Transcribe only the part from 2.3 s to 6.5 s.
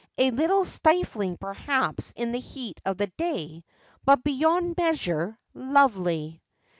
the heat of the day, but beyond measure, lovely.'